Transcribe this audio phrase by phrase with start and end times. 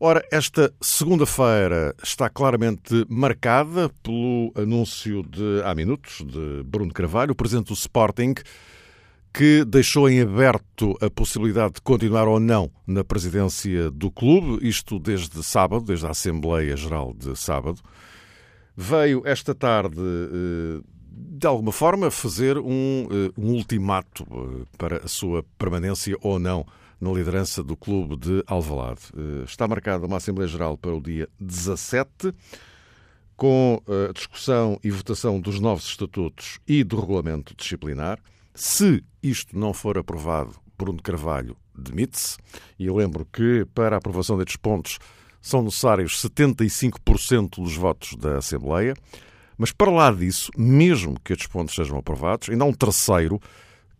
[0.00, 7.34] Ora, esta segunda-feira está claramente marcada pelo anúncio de há minutos de Bruno Carvalho, o
[7.34, 8.34] presidente do Sporting,
[9.34, 15.00] que deixou em aberto a possibilidade de continuar ou não na presidência do clube, isto
[15.00, 17.80] desde sábado, desde a Assembleia Geral de sábado.
[18.76, 25.08] Veio esta tarde eh, de alguma forma, fazer um, eh, um ultimato eh, para a
[25.08, 26.64] sua permanência ou não
[27.00, 29.02] na liderança do clube de Alvalade.
[29.16, 32.34] Eh, está marcada uma Assembleia Geral para o dia 17,
[33.36, 38.18] com a discussão e votação dos novos estatutos e do regulamento disciplinar.
[38.52, 42.36] Se isto não for aprovado, Bruno Carvalho demite-se.
[42.78, 44.98] E eu lembro que, para a aprovação destes pontos,
[45.40, 48.94] são necessários 75% dos votos da Assembleia.
[49.56, 53.40] Mas para lá disso, mesmo que estes pontos sejam aprovados, ainda há um terceiro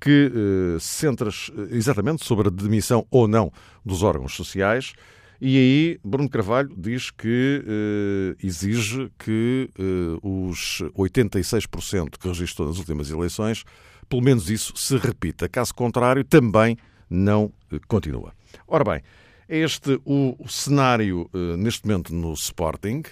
[0.01, 3.53] que eh, centra eh, exatamente sobre a demissão ou não
[3.85, 4.95] dos órgãos sociais.
[5.41, 12.79] E aí Bruno Carvalho diz que eh, exige que eh, os 86% que registrou nas
[12.79, 13.65] últimas eleições,
[14.09, 15.49] pelo menos isso se repita.
[15.49, 16.77] Caso contrário, também
[17.09, 18.33] não eh, continua.
[18.67, 19.03] Ora bem,
[19.49, 23.03] este o, o cenário eh, neste momento no Sporting.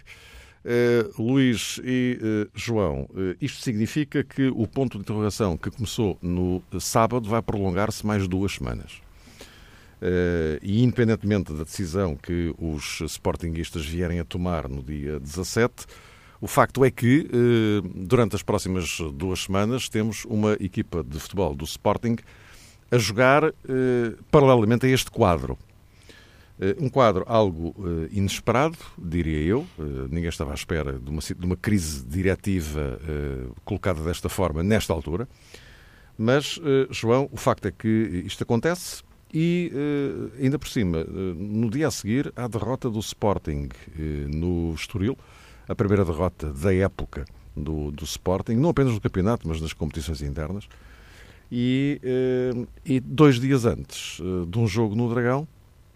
[0.66, 6.18] Uh, Luís e uh, João, uh, isto significa que o ponto de interrogação que começou
[6.20, 9.00] no sábado vai prolongar-se mais duas semanas.
[10.60, 15.86] e independentemente da decisão que os sportinguistas vierem a tomar no dia 17,
[16.40, 17.28] o facto é que
[17.94, 22.16] durante as próximas duas semanas temos uma equipa de futebol do Sporting
[22.90, 23.54] a jogar
[24.30, 25.56] paralelamente a este quadro.
[26.58, 29.66] Eh, um quadro algo uh, inesperado, diria eu.
[29.78, 32.98] Uh, ninguém estava à espera de uma, de uma crise diretiva
[33.64, 35.28] colocada desta forma, nesta altura.
[36.18, 36.58] Mas,
[36.90, 39.02] João, o facto é que isto acontece
[39.34, 39.70] e,
[40.40, 43.68] ainda por cima, no dia a seguir, há a derrota do Sporting
[44.28, 45.18] no Estoril,
[45.68, 50.22] a primeira derrota da época do, do Sporting, não apenas no campeonato, mas nas competições
[50.22, 50.66] internas.
[51.52, 52.00] E,
[52.82, 54.18] e dois dias antes
[54.48, 55.46] de um jogo no Dragão,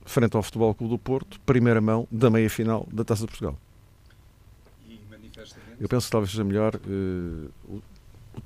[0.04, 3.58] frente ao Futebol Clube do Porto, primeira mão da meia-final da Taça de Portugal.
[5.80, 6.76] Eu penso que talvez seja melhor.
[6.76, 7.80] Uh,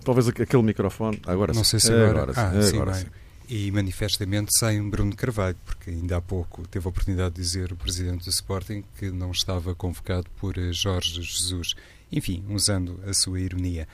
[0.05, 1.21] talvez aquele microfone.
[1.27, 2.23] Agora Não sei se agora.
[2.23, 2.77] agora, ah, sim.
[2.77, 3.07] Agora sim.
[3.49, 7.77] E manifestamente sem Bruno Carvalho, porque ainda há pouco teve a oportunidade de dizer o
[7.77, 11.75] presidente do Sporting que não estava convocado por eh, Jorge Jesus.
[12.11, 13.87] Enfim, usando a sua ironia.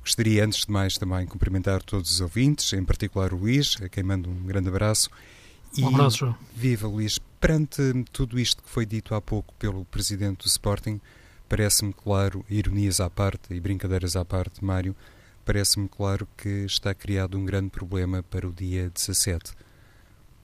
[0.00, 4.02] Gostaria, antes de mais, também cumprimentar todos os ouvintes, em particular o Luís, a quem
[4.02, 5.10] mando um grande abraço,
[5.76, 6.36] e um abraço, João.
[6.54, 7.18] Viva, Luís.
[7.40, 11.00] Perante tudo isto que foi dito há pouco pelo presidente do Sporting,
[11.48, 14.94] parece-me claro, ironias à parte e brincadeiras à parte, Mário,
[15.44, 19.52] parece-me claro que está criado um grande problema para o dia 17,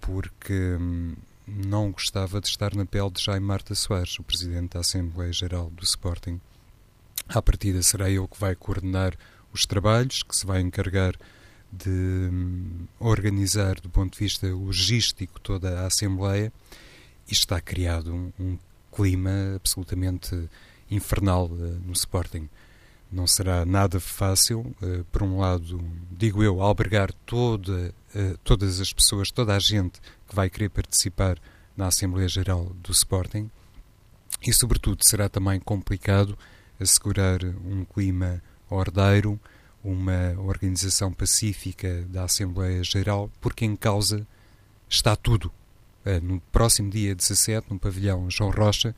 [0.00, 1.14] porque hum,
[1.46, 5.68] não gostava de estar na pele de Jaime Marta Soares, o presidente da Assembleia Geral
[5.70, 6.40] do Sporting.
[7.28, 9.14] À partida será ele que vai coordenar
[9.52, 11.14] os trabalhos, que se vai encarregar
[11.76, 16.52] de hum, organizar do ponto de vista logístico toda a Assembleia
[17.28, 18.58] e está criado um, um
[18.92, 20.48] clima absolutamente
[20.90, 22.48] infernal uh, no Sporting.
[23.10, 25.80] Não será nada fácil, uh, por um lado,
[26.10, 31.38] digo eu, albergar toda, uh, todas as pessoas, toda a gente que vai querer participar
[31.76, 33.50] na Assembleia Geral do Sporting
[34.42, 36.36] e, sobretudo, será também complicado
[36.78, 39.40] assegurar um clima ordeiro,
[39.84, 44.26] uma organização pacífica da Assembleia Geral, porque em causa
[44.88, 45.52] está tudo.
[46.04, 48.96] Eh, no próximo dia 17, no pavilhão João Rocha,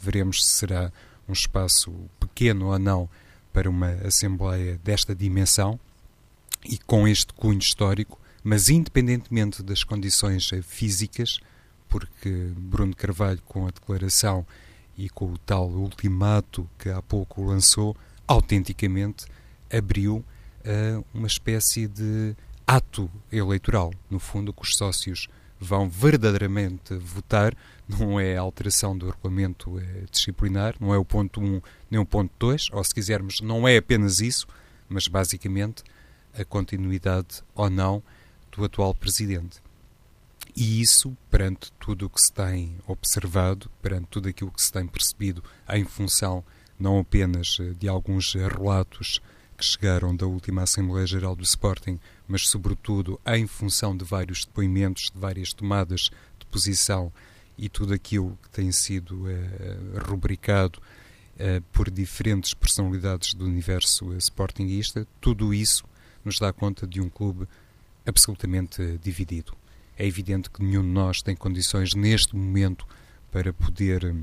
[0.00, 0.92] veremos se será
[1.28, 3.10] um espaço pequeno ou não
[3.52, 5.78] para uma Assembleia desta dimensão
[6.64, 11.40] e com este cunho histórico, mas independentemente das condições físicas,
[11.88, 14.46] porque Bruno Carvalho, com a declaração
[14.96, 17.96] e com o tal ultimato que há pouco lançou,
[18.26, 19.26] autenticamente
[19.72, 22.34] abriu uh, uma espécie de
[22.66, 25.28] ato eleitoral, no fundo, que os sócios
[25.58, 27.56] vão verdadeiramente votar,
[27.88, 31.60] não é a alteração do regulamento é disciplinar, não é o ponto 1
[31.90, 34.46] nem o ponto 2, ou se quisermos, não é apenas isso,
[34.88, 35.82] mas basicamente
[36.38, 38.02] a continuidade ou não
[38.52, 39.60] do atual presidente.
[40.54, 44.86] E isso, perante tudo o que se tem observado, perante tudo aquilo que se tem
[44.86, 46.44] percebido em função
[46.78, 49.20] não apenas de alguns relatos
[49.58, 55.10] que chegaram da última Assembleia Geral do Sporting, mas sobretudo em função de vários depoimentos,
[55.12, 57.12] de várias tomadas de posição
[57.58, 64.16] e tudo aquilo que tem sido uh, rubricado uh, por diferentes personalidades do universo uh,
[64.18, 65.84] sportinguista, tudo isso
[66.24, 67.48] nos dá conta de um clube
[68.06, 69.54] absolutamente dividido.
[69.98, 72.86] É evidente que nenhum de nós tem condições neste momento
[73.32, 74.14] para poder,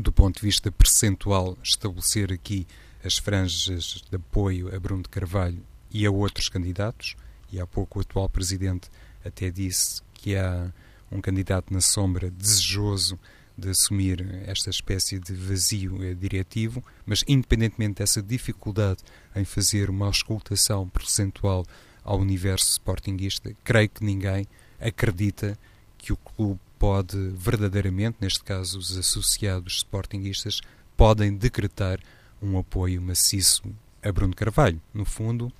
[0.00, 2.68] do ponto de vista percentual, estabelecer aqui
[3.04, 7.14] as franjas de apoio a Bruno de Carvalho e a outros candidatos.
[7.52, 8.88] E há pouco o atual presidente
[9.24, 10.72] até disse que há
[11.12, 13.18] um candidato na sombra desejoso
[13.56, 19.02] de assumir esta espécie de vazio diretivo, mas independentemente dessa dificuldade
[19.36, 21.64] em fazer uma auscultação percentual
[22.02, 24.46] ao universo sportinguista, creio que ninguém
[24.80, 25.56] acredita
[25.96, 30.60] que o clube pode verdadeiramente, neste caso os associados sportinguistas,
[30.96, 32.00] podem decretar
[32.44, 33.62] um apoio maciço
[34.02, 34.80] a Bruno Carvalho.
[34.92, 35.52] No fundo,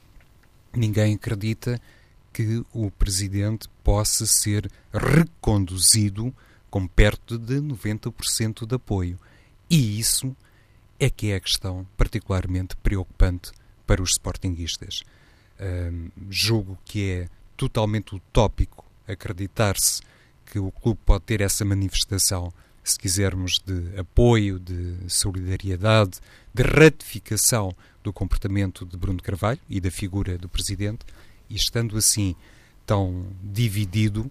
[0.72, 1.81] ninguém acredita
[2.32, 6.34] que o presidente possa ser reconduzido
[6.69, 9.19] com perto de 90% de apoio.
[9.70, 10.36] E isso
[10.98, 13.52] é que é a questão particularmente preocupante
[13.87, 15.02] para os sportinguistas.
[15.60, 20.02] Um, julgo que é totalmente utópico acreditar-se
[20.44, 22.52] que o clube pode ter essa manifestação,
[22.84, 26.20] se quisermos, de apoio, de solidariedade,
[26.52, 31.06] de ratificação do comportamento de Bruno Carvalho e da figura do presidente,
[31.48, 32.36] e estando assim
[32.84, 34.31] tão dividido,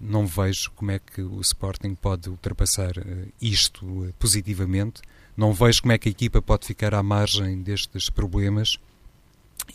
[0.00, 5.02] não vejo como é que o Sporting pode ultrapassar uh, isto uh, positivamente.
[5.36, 8.78] Não vejo como é que a equipa pode ficar à margem destes problemas.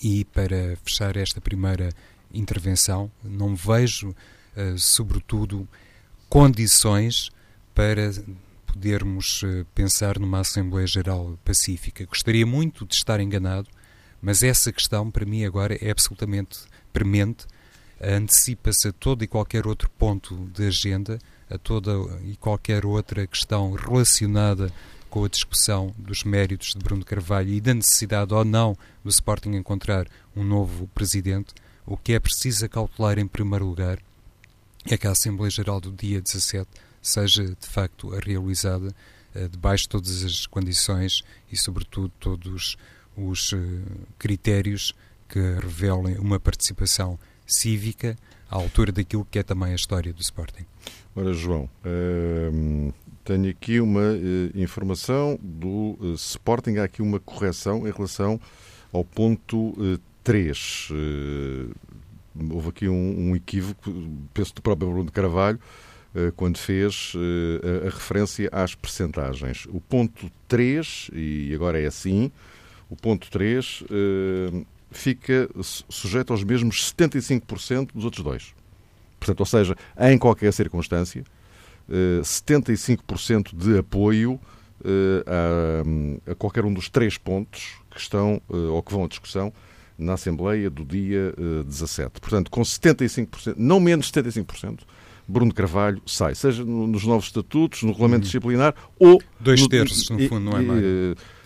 [0.01, 1.93] E para fechar esta primeira
[2.33, 5.67] intervenção, não vejo, uh, sobretudo,
[6.27, 7.29] condições
[7.75, 8.11] para
[8.65, 9.43] podermos
[9.75, 12.05] pensar numa Assembleia Geral pacífica.
[12.05, 13.67] Gostaria muito de estar enganado,
[14.21, 16.59] mas essa questão, para mim, agora é absolutamente
[16.91, 17.45] premente
[18.01, 21.19] antecipa-se a todo e qualquer outro ponto de agenda,
[21.49, 21.91] a toda
[22.23, 24.71] e qualquer outra questão relacionada
[25.09, 29.51] com a discussão dos méritos de Bruno Carvalho e da necessidade ou não do Sporting
[29.51, 31.53] encontrar um novo presidente,
[31.85, 33.99] o que é preciso cautelar em primeiro lugar
[34.93, 36.69] é que a Assembleia Geral do dia 17
[37.01, 38.93] seja de facto realizada
[39.35, 42.77] uh, debaixo de todas as condições e, sobretudo, todos
[43.17, 43.57] os uh,
[44.19, 44.93] critérios
[45.27, 47.17] que revelem uma participação
[47.47, 48.15] cívica
[48.49, 50.65] à altura daquilo que é também a história do Sporting.
[51.15, 52.93] Ora, João, uh,
[53.23, 58.39] tenho aqui uma uh, informação do Sporting, há aqui uma correção em relação
[58.91, 59.73] ao ponto
[60.23, 60.89] 3.
[62.51, 63.91] Houve aqui um, um, equívoco,
[64.33, 65.59] penso do próprio Bruno Carvalho,
[66.37, 69.67] quando fez a, a, referência às percentagens.
[69.69, 72.31] O ponto 3, e agora é assim,
[72.89, 73.83] o ponto 3
[74.95, 75.49] fica
[75.89, 78.55] sujeito aos mesmos 75% dos outros dois.
[79.19, 81.23] Portanto, ou seja, em qualquer circunstância,
[81.89, 84.39] 75% eh, de apoio
[84.83, 85.23] eh,
[86.31, 89.51] a, qualquer um dos três pontos que estão eh, ou que vão à discussão
[89.97, 91.33] na Assembleia do dia
[91.65, 92.19] 17.
[92.19, 94.79] Portanto, com 75%, não menos de 75%,
[95.27, 98.25] Bruno Carvalho sai, seja nos novos estatutos, no regulamento uhum.
[98.25, 99.21] disciplinar ou.
[99.39, 100.83] Dois terços, no, no fundo, não é mais.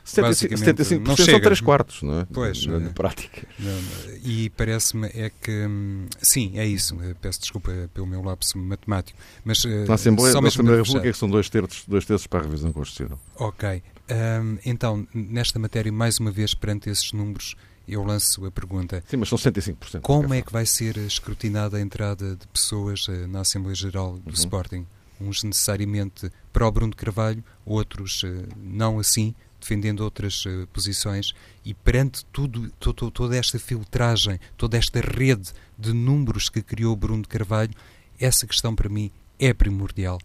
[0.05, 2.27] 75% são 3 quartos, não é?
[2.33, 2.65] Pois.
[2.65, 3.47] Na, na prática.
[3.59, 3.79] Não,
[4.23, 5.51] e parece-me é que.
[5.51, 6.97] Hum, sim, é isso.
[7.21, 9.17] Peço desculpa pelo meu lapso matemático.
[9.45, 12.39] Mas, eh, na Assembleia, da Assembleia da República é são dois terços, dois terços para
[12.39, 13.19] a revisão constitucional.
[13.35, 13.83] Ok.
[14.09, 17.55] Um, então, nesta matéria, mais uma vez, perante esses números,
[17.93, 19.03] eu lanço a pergunta.
[19.07, 20.01] Sim, mas são 75%.
[20.01, 24.29] Como é que vai ser escrutinada a entrada de pessoas eh, na Assembleia Geral do
[24.29, 24.33] uhum.
[24.33, 24.87] Sporting?
[25.19, 31.33] Uns necessariamente para o Bruno Carvalho, outros eh, não assim, defendendo outras uh, posições
[31.65, 37.27] e perante tudo, todo, toda esta filtragem, toda esta rede de números que criou Bruno
[37.27, 37.73] Carvalho,
[38.19, 40.19] essa questão para mim é primordial.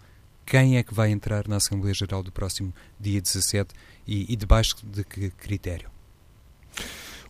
[0.46, 3.74] Quem é que vai entrar na Assembleia Geral do próximo dia 17
[4.06, 5.90] e, e debaixo de que critério?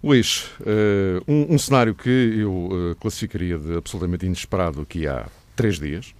[0.05, 5.79] Luís, uh, um, um, cenário que eu uh, classificaria de absolutamente inesperado aqui há três
[5.79, 6.15] dias,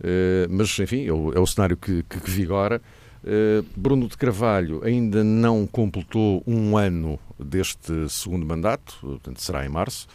[0.00, 2.80] uh, mas enfim, é o, é o cenário que, que, que vigora.
[3.24, 9.68] Eh, Bruno de Carvalho ainda não completou um ano deste segundo mandato, portanto será em
[9.68, 10.08] março,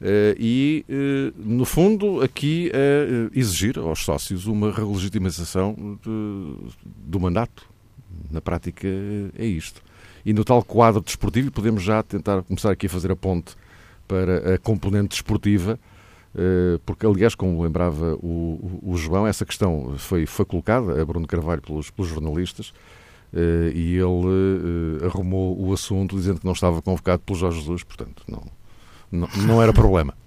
[0.00, 5.98] eh, e, eh, no fundo, aqui é exigir aos sócios uma relegitimização
[6.84, 7.68] do mandato.
[8.30, 8.88] Na prática,
[9.38, 9.82] é isto.
[10.24, 13.54] E no tal quadro desportivo, podemos já tentar começar aqui a fazer a ponte
[14.06, 15.78] para a componente desportiva,
[16.34, 21.26] eh, porque, aliás, como lembrava o, o, João, essa questão foi, foi colocada a Bruno
[21.26, 22.72] Carvalho pelos, pelos jornalistas,
[23.32, 27.84] Uh, e ele uh, arrumou o assunto dizendo que não estava convocado pelo Jorge Jesus,
[27.84, 28.42] portanto, não,
[29.08, 30.14] não, não era problema.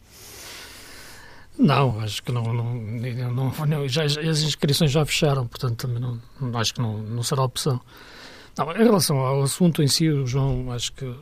[1.59, 6.19] Não, acho que não, não, não, já, as inscrições já fecharam, portanto também não,
[6.59, 7.79] acho que não, não será opção.
[8.57, 11.13] Não, em relação ao assunto em si, o João acho que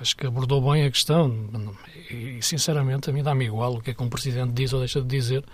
[0.00, 1.32] acho que abordou bem a questão
[2.10, 5.00] e sinceramente a mim dá-me igual o que é que um presidente diz ou deixa
[5.00, 5.44] de dizer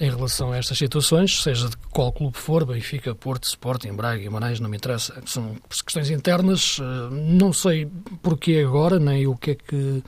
[0.00, 4.58] em relação a estas situações, seja de qual clube for, Benfica, Porto, Sporting, Braga, Guimarães,
[4.58, 7.88] não me interessa, são questões internas, eh, não sei
[8.20, 10.02] porquê agora, nem o que é que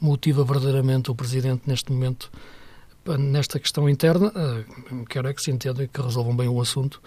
[0.00, 2.30] motiva verdadeiramente o Presidente neste momento
[3.18, 4.32] nesta questão interna.
[4.34, 4.64] Eh,
[5.08, 7.02] quero é que se entenda e que resolvam bem o assunto.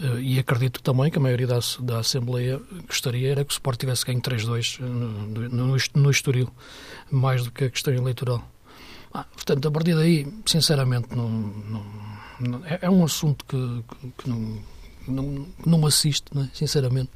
[0.00, 3.78] Eh, e acredito também que a maioria da, da Assembleia gostaria era que o Sport
[3.78, 6.50] tivesse ganho 3-2 eh, no, no, no Estoril,
[7.10, 8.42] mais do que a questão eleitoral.
[9.12, 11.84] Ah, portanto, a partir daí, sinceramente, não, não,
[12.40, 14.58] não, é, é, um assunto que, que, que não,
[15.06, 16.48] não, não me assiste, é?
[16.52, 17.10] sinceramente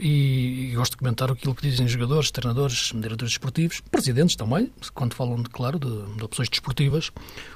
[0.00, 5.14] e, e, gosto de comentar aquilo que dizem jogadores, treinadores, diretores desportivos, presidentes também, quando
[5.14, 7.10] falam, de, claro, de, de, opções desportivas.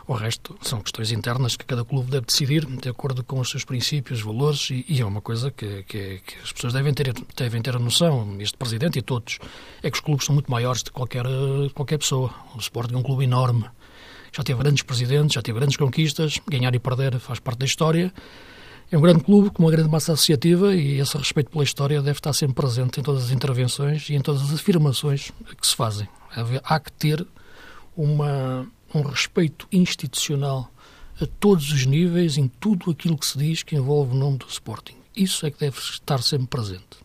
[0.07, 3.65] O resto são questões internas que cada clube deve decidir de acordo com os seus
[3.65, 7.63] princípios, valores, e, e é uma coisa que, que, que, as pessoas devem ter, devem
[7.63, 9.39] ter a noção, este presidente e todos,
[9.83, 11.25] é que os clubes são muito maiores de qualquer,
[11.75, 12.35] qualquer pessoa.
[12.55, 13.65] O Sporting é um clube enorme.
[14.35, 18.13] Já teve grandes presidentes, já teve grandes conquistas, ganhar e perder faz parte da história
[18.93, 22.19] é um grande clube com uma grande massa associativa e esse respeito pela história deve
[22.19, 26.07] estar sempre presente em todas as intervenções e em todas as afirmações que se fazem.
[26.63, 27.27] Há que ter
[27.97, 30.71] uma, um respeito institucional
[31.19, 34.47] a todos os níveis, em tudo aquilo que se diz que envolve o nome do
[34.47, 34.97] Sporting.
[35.17, 36.99] Isso é que deve estar sempre presente.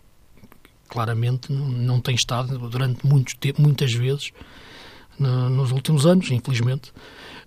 [0.90, 4.34] Claramente não tem estado durante muito tempo, muitas vezes
[5.20, 6.92] nos últimos anos, infelizmente.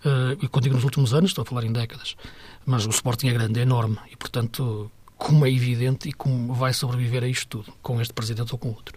[0.05, 2.17] Uh, e quando digo nos últimos anos, estou a falar em décadas.
[2.71, 6.73] Mas o Sporting é grande, é enorme e, portanto, como é evidente e como vai
[6.73, 8.97] sobreviver a isto tudo, com este presidente ou com outro.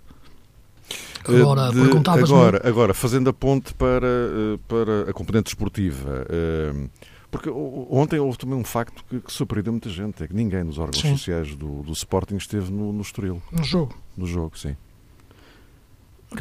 [1.27, 6.87] Agora, de, agora, agora, fazendo a ponte para, eh, para a componente esportiva, eh,
[7.31, 10.77] porque ontem houve também um facto que, que surpreendeu muita gente, é que ninguém nos
[10.77, 11.17] órgãos sim.
[11.17, 13.41] sociais do, do Sporting esteve no, no Estoril.
[13.51, 13.95] No jogo.
[14.15, 14.75] No jogo, sim.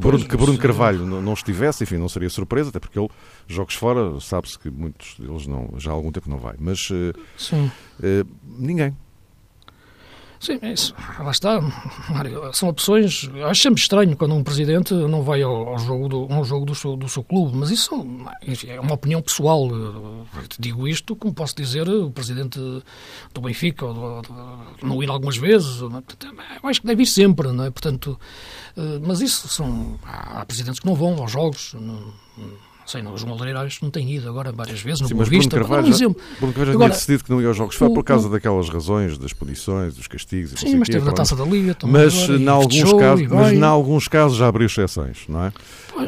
[0.02, 3.09] Que Bruno, que Bruno Carvalho não estivesse, enfim, não seria surpresa, até porque ele,
[3.47, 6.56] jogos fora, sabe-se que muitos deles não, já há algum tempo não vai.
[6.59, 8.28] Mas uh, uh,
[8.59, 8.97] ninguém.
[10.42, 10.92] Sim, é isso.
[11.20, 11.61] Lá está,
[12.11, 12.52] Mário.
[12.52, 13.30] São opções.
[13.49, 16.75] Acho sempre estranho quando um presidente não vai ao, ao jogo, do, ao jogo do,
[16.75, 18.04] seu, do seu clube, mas isso
[18.44, 19.68] enfim, é uma opinião pessoal.
[20.58, 22.58] Digo isto, como posso dizer, o presidente
[23.32, 25.80] do Benfica ou do, não ir algumas vezes.
[25.80, 27.70] Eu acho que deve ir sempre, não é?
[27.70, 28.18] Portanto,
[28.76, 29.96] eh, mas isso são.
[30.02, 31.75] Há presidentes que não vão aos jogos.
[31.75, 32.12] Não,
[32.87, 35.57] sei, não, o João Aleirais não tem ido agora várias vezes, no Sim, Vista.
[35.57, 37.89] Bruno Carvalho, um já, Bruno Carvalho agora, tinha decidido que não ia aos jogos, foi
[37.91, 40.59] por causa o, daquelas razões, das punições, dos castigos.
[40.59, 42.03] Sim, mas teve a taça da Liga também.
[42.03, 45.53] Mas, em alguns casos, mas em alguns casos já abriu exceções, não é?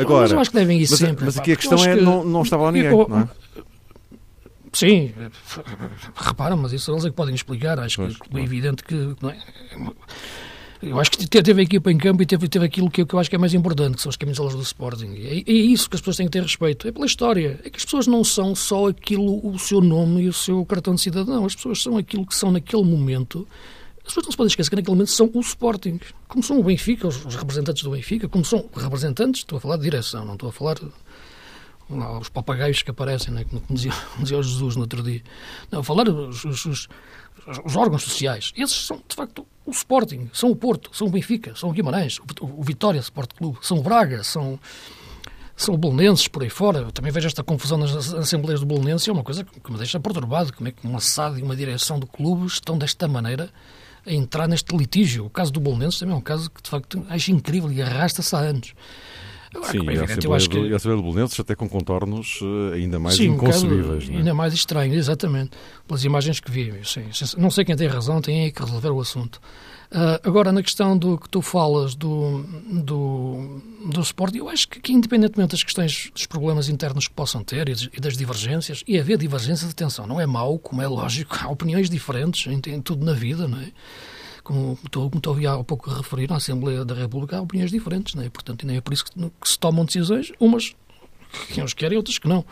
[0.00, 1.24] agora, mas eu acho que devem ir mas, sempre.
[1.24, 3.28] Mas aqui a questão é, que, não, não estava lá ninguém, eu, não é?
[4.72, 5.12] Sim,
[6.16, 7.78] reparam, mas isso eles é que podem explicar.
[7.78, 9.14] Acho que é evidente que.
[9.20, 9.38] Não é?
[10.86, 13.18] Eu acho que teve a equipa em campo e teve, teve aquilo que, que eu
[13.18, 15.12] acho que é mais importante, que são as camisolas do Sporting.
[15.14, 16.86] E é, é, isso que as pessoas têm que ter respeito.
[16.86, 17.60] É pela história.
[17.64, 20.94] É que as pessoas não são só aquilo, o seu nome e o seu cartão
[20.94, 21.44] de cidadão.
[21.44, 23.46] As pessoas são aquilo que são naquele momento.
[23.98, 25.98] As pessoas não se podem esquecer que naquele momento são o Sporting.
[26.28, 29.76] Como são o Benfica, os, os representantes do Benfica, como são representantes, estou a falar
[29.76, 30.78] de direção, não estou a falar
[31.88, 35.22] os papagaios que aparecem, né, como dizia, dizia Jesus no outro dia.
[35.70, 36.88] Não, falar os, os, os,
[37.64, 38.52] os órgãos sociais.
[38.56, 42.18] Esses são, de facto, o Sporting, são o Porto, são o Benfica, são o Guimarães,
[42.18, 44.58] o, o Vitória Sport Clube, são o Braga, são,
[45.56, 46.80] são Bolonenses por aí fora.
[46.80, 50.00] Eu também vejo esta confusão nas Assembleias do Bolonense, é uma coisa que me deixa
[50.00, 50.52] perturbado.
[50.52, 53.50] Como é que uma SAD e uma direção do clube estão desta maneira
[54.06, 55.26] a entrar neste litígio?
[55.26, 58.34] O caso do Bolonenses também é um caso que, de facto, acho incrível e arrasta-se
[58.34, 58.74] há anos.
[59.70, 60.58] Sim, é evidente, eu acho que...
[60.58, 64.08] e a Assembleia do Bolonenses até com contornos eh, ainda mais sim, inconcebíveis.
[64.08, 64.16] Um é?
[64.18, 65.50] Ainda mais estranhos, exatamente,
[65.86, 66.72] pelas imagens que vi.
[66.84, 67.04] Sim,
[67.38, 69.40] não sei quem tem razão, tem que resolver o assunto.
[69.94, 72.42] Uh, agora, na questão do que tu falas do,
[72.82, 77.44] do, do esporte, eu acho que, que, independentemente das questões, dos problemas internos que possam
[77.44, 81.36] ter e, e das divergências, e haver divergências, atenção, não é mau, como é lógico,
[81.40, 83.70] há opiniões diferentes em, em tudo na vida, não é?
[84.44, 88.14] Como estou, como estou há pouco a referir, na Assembleia da República há opiniões diferentes,
[88.14, 88.28] não é?
[88.28, 90.76] Portanto, nem é por isso que, que se tomam decisões, umas
[91.48, 92.44] que uns querem, outras que não.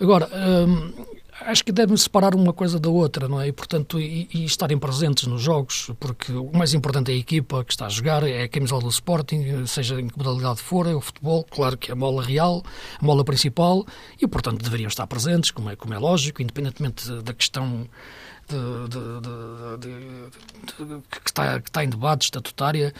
[0.00, 0.28] Agora,
[0.66, 0.92] hum,
[1.40, 3.48] acho que devem separar uma coisa da outra, não é?
[3.48, 7.64] E, portanto, e, e, estarem presentes nos jogos, porque o mais importante é a equipa
[7.64, 10.94] que está a jogar, é a camisola do Sporting, seja em que modalidade for, é
[10.94, 12.62] o futebol, claro que é a mola real,
[13.00, 13.84] a mola principal,
[14.20, 17.86] e, portanto, deveriam estar presentes, como é, como é lógico, independentemente da questão
[18.48, 22.92] de, de, que, está, que está em debate estatutária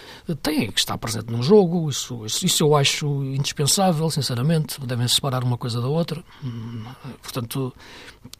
[0.43, 1.91] tem que estar presente num jogo.
[1.91, 4.81] Isso, isso, isso eu acho indispensável, sinceramente.
[4.85, 6.23] Devem separar uma coisa da outra.
[7.23, 7.75] Portanto,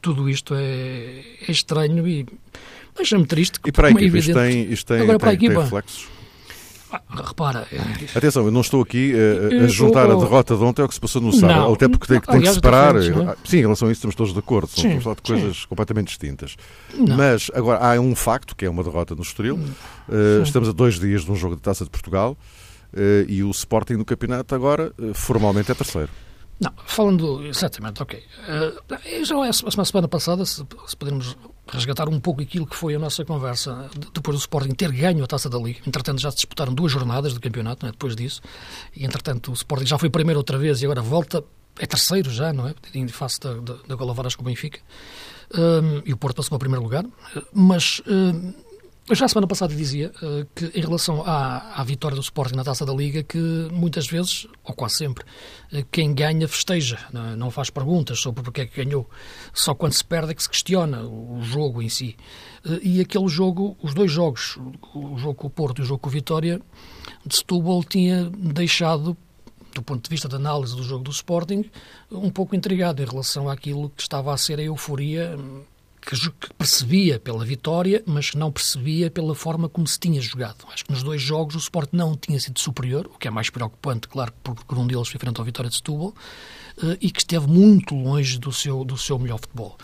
[0.01, 2.25] tudo isto é, é estranho e
[2.95, 3.59] deixa-me triste.
[3.65, 6.07] E para a equipa, isto tem, isto tem, Agora, tem, para a equipa, tem reflexos?
[6.93, 7.67] Ah, repara.
[8.15, 10.99] Atenção, eu não estou aqui uh, a juntar a derrota de ontem ao que se
[10.99, 12.95] passou no sábado, até porque tem, tem que separar.
[12.97, 13.35] É?
[13.43, 15.67] Sim, em relação a isso estamos todos de acordo, sim, de coisas sim.
[15.67, 16.55] completamente distintas.
[16.93, 17.17] Não.
[17.17, 19.55] Mas agora há um facto, que é uma derrota no Estoril.
[19.55, 22.37] Uh, estamos a dois dias de um jogo de taça de Portugal
[22.93, 26.09] uh, e o Sporting no campeonato agora formalmente é terceiro.
[26.59, 28.23] Não, falando exatamente, ok.
[29.23, 31.35] Já é a semana passada, se, se podemos
[31.67, 35.27] resgatar um pouco aquilo que foi a nossa conversa depois do Sporting ter ganho a
[35.27, 35.79] Taça da Liga.
[35.87, 37.91] Entretanto, já se disputaram duas jornadas do campeonato, é?
[37.91, 38.41] depois disso.
[38.95, 41.43] E, entretanto, o Sporting já foi primeiro outra vez e agora volta,
[41.79, 42.75] é terceiro já, não é?
[42.93, 44.79] Em face da, da, da Golavaras com o Benfica.
[45.55, 47.05] Um, e o Porto passou para o primeiro lugar.
[47.53, 48.01] Mas...
[48.07, 48.53] Um,
[49.09, 52.55] eu já a semana passada dizia uh, que, em relação à, à, vitória do Sporting
[52.55, 53.37] na taça da Liga, que
[53.69, 55.25] muitas vezes, ou quase sempre,
[55.73, 57.35] uh, quem ganha festeja, não, é?
[57.35, 59.09] não, faz perguntas sobre porque é que ganhou.
[59.53, 62.15] Só quando se perde é que se questiona o, jogo em si.
[62.65, 64.57] Uh, e aquele jogo, os dois jogos,
[64.93, 66.61] o, jogo com o Porto e o jogo com o Vitória,
[67.25, 69.17] de Setúbal tinha deixado
[69.73, 71.65] do ponto de vista da análise do jogo do Sporting,
[72.11, 75.35] um pouco intrigado em relação àquilo que estava a ser a euforia
[76.05, 80.65] que, percebia pela vitória, mas não percebia pela forma como se tinha jogado.
[80.71, 83.49] Acho que nos dois jogos o Sport não tinha sido superior, o que é mais
[83.49, 86.13] preocupante, claro, porque um deles foi frente ao Vitória de Setúbal,
[86.81, 89.77] eh, e que esteve muito longe do seu, do seu melhor futebol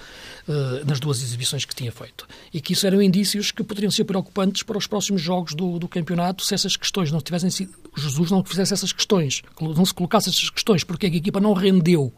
[0.47, 2.27] eh, nas duas exibições que tinha feito.
[2.53, 5.88] E que isso eram indícios que poderiam ser preocupantes para os próximos jogos do, do
[5.88, 7.73] campeonato se essas questões não tivessem sido.
[7.95, 11.39] Jesus não fizesse essas questões, não se colocasse essas questões, porque é que a equipa
[11.39, 12.11] não rendeu,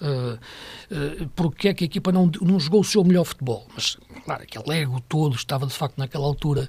[0.00, 3.66] uh, uh, porque é que a equipa não, não jogou o seu melhor futebol.
[3.74, 6.68] Mas, claro, aquele ego todo estava de facto naquela altura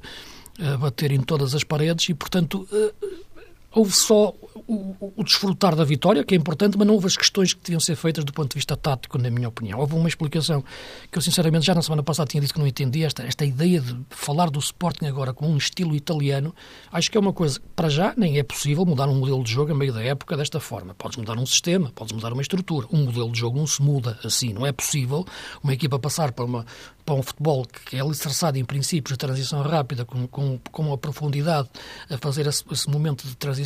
[0.59, 2.67] a bater em todas as paredes e, portanto.
[2.71, 3.28] Uh,
[3.73, 4.33] houve só
[4.67, 7.79] o, o, desfrutar da vitória, que é importante, mas não houve as questões que deviam
[7.79, 9.79] ser feitas do ponto de vista tático, na minha opinião.
[9.79, 10.63] Houve uma explicação
[11.11, 13.79] que eu, sinceramente, já na semana passada tinha dito que não entendi, esta, esta ideia
[13.79, 16.53] de falar do Sporting agora com um estilo italiano,
[16.91, 19.51] acho que é uma coisa que, para já, nem é possível mudar um modelo de
[19.51, 20.93] jogo a meio da época desta forma.
[20.93, 22.87] Podes mudar um sistema, podes mudar uma estrutura.
[22.91, 25.25] Um modelo de jogo não se muda assim, não é possível
[25.63, 26.65] uma equipa passar para uma
[27.09, 30.97] para um futebol que é alicerçado em princípios de transição rápida, com, com, com uma
[30.97, 31.67] profundidade
[32.07, 33.58] a fazer esse, esse, momento de transição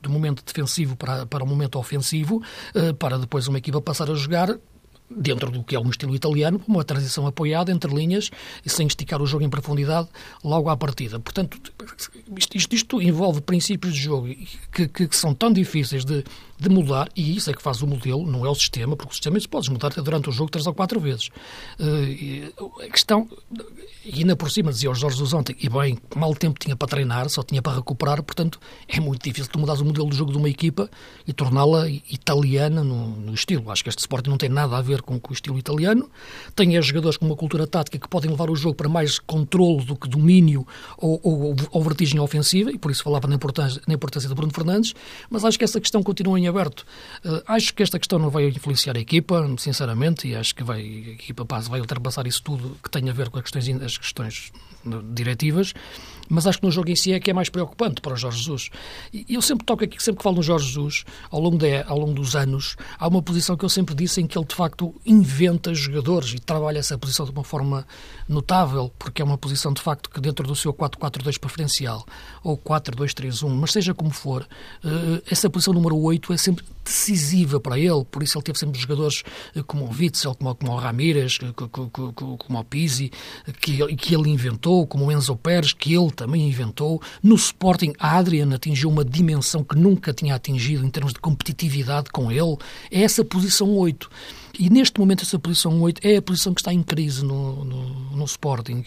[0.00, 2.42] do momento defensivo para, para o momento ofensivo,
[2.74, 4.56] uh, para depois uma equipa passar a jogar
[5.10, 8.30] dentro do que é um estilo italiano, uma transição apoiada entre linhas
[8.64, 10.08] e sem esticar o jogo em profundidade
[10.42, 11.20] logo à partida.
[11.20, 11.58] Portanto,
[12.36, 14.28] isto, isto, isto envolve princípios de jogo
[14.72, 16.24] que, que, que, são tão difíceis de,
[16.58, 19.14] de mudar, e isso é que faz o modelo, não é o sistema, porque o
[19.14, 21.28] sistema se pode mudar durante o jogo três ou quatro vezes.
[21.78, 23.28] Uh, a questão,
[24.04, 26.88] e ainda por cima, dizia o Jorge Jesus ontem, e bem, mal tempo tinha para
[26.88, 30.30] treinar, só tinha para recuperar, portanto, é muito difícil tu mudares o modelo de jogo
[30.30, 30.90] de uma equipa
[31.26, 33.70] e torná-la italiana no, no, estilo.
[33.70, 36.08] Acho que este esporte não tem nada a ver com, com o estilo italiano.
[36.54, 39.96] Tem jogadores com uma cultura tática que podem levar o jogo para mais controle do
[39.96, 40.66] que domínio
[40.98, 44.52] ou, ou, ou vertigem ofensiva, e por isso falava na importância, na importância de Bruno
[44.52, 44.94] Fernandes,
[45.30, 46.80] mas acho que essa questão continua em aberto.
[47.24, 50.80] Uh, acho que esta questão não vai influenciar a equipa, sinceramente, e acho que vai,
[50.80, 54.52] a equipa vai ultrapassar isso tudo que tem a ver com as questões, as questões
[55.14, 55.74] diretivas,
[56.28, 58.38] mas acho que no jogo em si é que é mais preocupante para o Jorge
[58.38, 58.70] Jesus.
[59.12, 61.98] E eu sempre toco aqui, sempre que falo no Jorge Jesus, ao longo, de, ao
[61.98, 64.94] longo dos anos, há uma posição que eu sempre disse em que ele de facto
[65.04, 67.86] inventa jogadores e trabalha essa posição de uma forma
[68.28, 72.04] notável, porque é uma posição de facto que dentro do seu 4-4-2 preferencial,
[72.42, 74.46] ou 4-2-3-1, mas seja como for,
[74.82, 78.78] eh, essa posição número 8 é sempre decisiva para ele, por isso ele teve sempre
[78.78, 79.22] jogadores
[79.56, 83.10] eh, como o Witzel, como, como o Ramírez, como o Pizzi,
[83.60, 87.00] que, que ele inventou, como o Enzo Pérez, que ele também inventou.
[87.22, 92.10] No Sporting, a Adrian atingiu uma dimensão que nunca tinha atingido em termos de competitividade
[92.10, 92.56] com ele.
[92.90, 94.10] É essa posição 8.
[94.58, 97.88] E neste momento essa posição 8 é a posição que está em crise no, no,
[98.16, 98.84] no Sporting.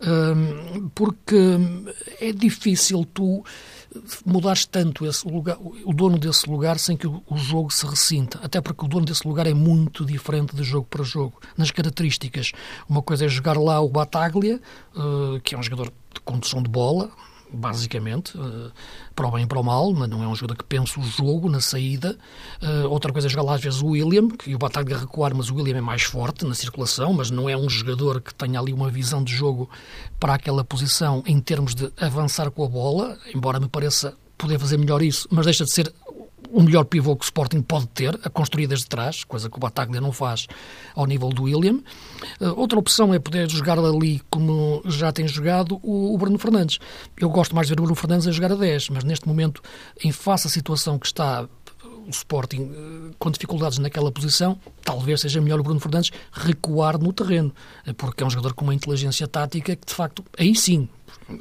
[0.00, 1.36] Um, porque
[2.20, 3.42] é difícil tu
[4.24, 8.38] mudares tanto esse lugar, o dono desse lugar sem que o, jogo se ressinta.
[8.42, 11.40] Até porque o dono desse lugar é muito diferente de jogo para jogo.
[11.56, 12.52] Nas características,
[12.88, 14.60] uma coisa é jogar lá o Bataglia,
[14.94, 17.10] uh, que é um jogador de condução de bola,
[17.52, 18.70] basicamente, uh,
[19.14, 21.02] para o bem e para o mal, mas não é um jogador que pensa o
[21.02, 22.16] jogo na saída.
[22.62, 25.50] Uh, outra coisa é jogar lá às vezes o William, que o Bataglia recuar, mas
[25.50, 28.72] o William é mais forte na circulação, mas não é um jogador que tenha ali
[28.72, 29.68] uma visão de jogo
[30.18, 34.78] para aquela posição em termos de avançar com a bola, embora me pareça poder fazer
[34.78, 35.92] melhor isso, mas deixa de ser
[36.50, 39.60] o melhor pivô que o Sporting pode ter, a construir desde trás, coisa que o
[39.60, 40.46] Bataglia não faz
[40.94, 41.80] ao nível do William.
[42.40, 46.78] Uh, outra opção é poder jogar ali como já tem jogado o, o, Bruno Fernandes.
[47.18, 49.62] Eu gosto mais de ver o Bruno Fernandes a jogar a 10, mas neste momento,
[50.02, 51.48] em face à situação que está
[52.08, 57.12] o Sporting uh, com dificuldades naquela posição, talvez seja melhor o Bruno Fernandes recuar no
[57.12, 57.52] terreno,
[57.96, 60.88] porque é um jogador com uma inteligência tática que, de facto, aí sim,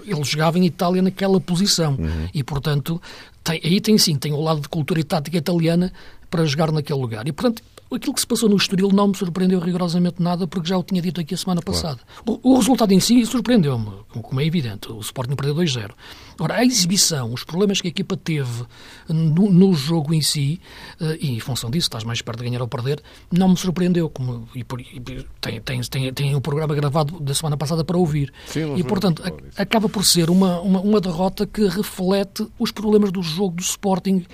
[0.06, 2.28] ele jogava em Itália naquela posição uhum.
[2.34, 3.02] e, portanto,
[3.44, 5.92] tem, aí tem sim, tem o lado de cultura e tática italiana
[6.30, 7.28] para jogar naquele lugar.
[7.28, 7.64] E, portanto,
[7.96, 11.02] aquilo que se passou no Estoril não me surpreendeu rigorosamente nada, porque já o tinha
[11.02, 12.00] dito aqui a semana passada.
[12.24, 12.40] Claro.
[12.44, 14.92] O, o, resultado em si surpreendeu-me, como é evidente.
[14.92, 15.92] O Sporting perdeu 2-0.
[16.40, 18.66] Ora, a exibição, os problemas que a equipa teve
[19.08, 20.60] no, no jogo em si,
[21.02, 24.10] uh, e em função disso, estás mais perto de ganhar ou perder, não me surpreendeu.
[24.10, 25.00] Como, e, e,
[25.42, 28.32] tem, tem, tem, tem um programa gravado da semana passada para ouvir.
[28.48, 33.12] Sim, e, portanto, a, acaba por ser uma, uma, uma derrota que reflete os problemas
[33.12, 34.26] do jogo do Sporting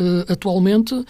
[0.00, 1.06] uh, atualmente uh,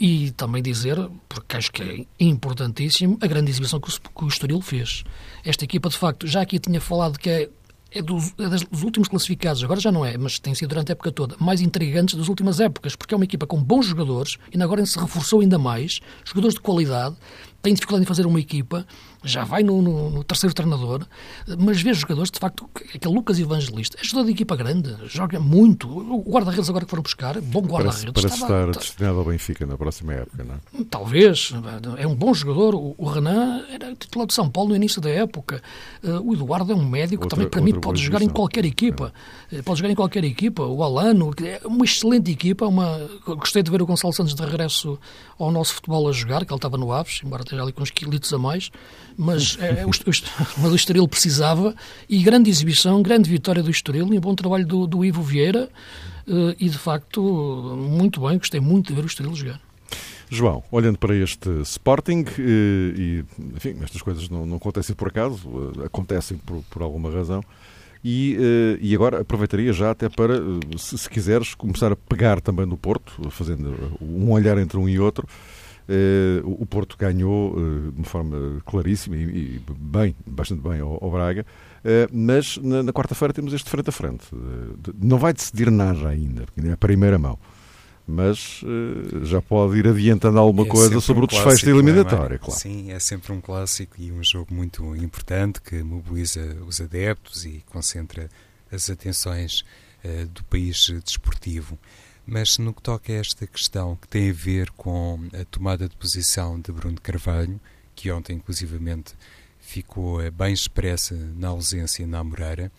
[0.00, 0.96] e também dizer,
[1.28, 5.04] porque acho que é importantíssimo, a grande exibição que o, que o Estoril fez.
[5.44, 7.48] Esta equipa, de facto, já aqui tinha falado que é
[7.90, 10.92] é dos, é dos, últimos classificados, agora já não é, mas tem sido durante a
[10.92, 14.62] época toda, mais intrigantes das últimas épocas, porque é uma equipa com bons jogadores e
[14.62, 17.16] agora se reforçou ainda mais, jogadores de qualidade,
[17.62, 18.86] tem dificuldade em fazer uma equipa,
[19.24, 21.04] já vai no, no, no terceiro treinador,
[21.58, 25.88] mas vê jogadores, de facto, aquele Lucas Evangelista, é jogador de equipa grande, joga muito.
[25.88, 28.04] O guarda-redes agora que foram buscar, bom guarda-redes.
[28.04, 30.84] Estava, estar destinado ao Benfica na próxima época, não é?
[30.88, 31.52] Talvez,
[31.98, 32.74] é um bom jogador.
[32.74, 35.60] O, o Renan era titular de São Paulo no início da época.
[36.02, 39.12] Uh, o Eduardo é um médico, outra, também para mim pode jogar em qualquer equipa.
[39.52, 39.62] É.
[39.62, 40.62] Pode jogar em qualquer equipa.
[40.62, 42.66] O Alano, é uma excelente equipa.
[42.66, 43.08] Uma...
[43.26, 44.98] Gostei de ver o Gonçalo Santos de regresso
[45.38, 47.90] ao nosso futebol a jogar, que ele estava no Aves, embora esteja ali com uns
[47.90, 48.70] quilitos a mais
[49.16, 50.22] mas, é, o, mas
[50.72, 51.74] o Estoril precisava
[52.08, 55.68] e grande exibição, grande vitória do Estoril e um bom trabalho do, do Ivo Vieira
[56.26, 57.20] uh, e de facto
[57.76, 59.60] muito bem, gostei muito de ver o Estoril jogar.
[60.30, 62.42] João, olhando para este Sporting, eh,
[62.94, 63.24] e
[63.56, 65.40] enfim, estas coisas não, não acontecem por acaso,
[65.80, 67.42] eh, acontecem por, por alguma razão,
[68.04, 68.36] e,
[68.80, 70.34] e, agora aproveitaria já até para,
[70.76, 75.00] se, se, quiseres, começar a pegar também no Porto, fazendo um olhar entre um e
[75.00, 75.26] outro,
[76.44, 81.46] o Porto ganhou uh, de uma forma claríssima e, bem, bastante bem ao, Braga,
[81.82, 84.26] uh, mas na, quarta-feira temos este frente a frente.
[85.00, 87.38] não vai decidir nada ainda, porque ainda é a primeira mão.
[88.10, 88.62] Mas
[89.22, 92.38] já pode ir adiantando alguma é coisa sobre um o desfecho da é, eliminatória, é,
[92.38, 92.58] claro.
[92.58, 97.62] Sim, é sempre um clássico e um jogo muito importante que mobiliza os adeptos e
[97.66, 98.30] concentra
[98.72, 99.62] as atenções
[100.32, 101.78] do país desportivo.
[102.30, 105.96] Mas no que toca a esta questão que tem a ver com a tomada de
[105.96, 107.58] posição de Bruno Carvalho,
[107.94, 109.14] que ontem inclusivamente
[109.58, 112.70] ficou eh, bem expressa na ausência na Moreira,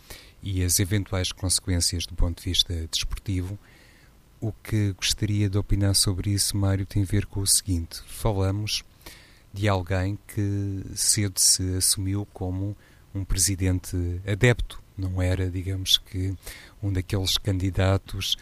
[0.44, 3.58] e as eventuais consequências do ponto de vista desportivo,
[4.40, 8.84] o que gostaria de opinar sobre isso, Mário, tem a ver com o seguinte: falamos
[9.52, 12.78] de alguém que cedo se assumiu como
[13.16, 13.98] um presidente
[14.32, 16.36] adepto, não era, digamos que,
[16.84, 18.38] um daqueles candidatos